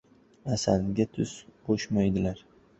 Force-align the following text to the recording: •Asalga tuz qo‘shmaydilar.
•Asalga 0.55 1.07
tuz 1.19 1.35
qo‘shmaydilar. 1.69 2.45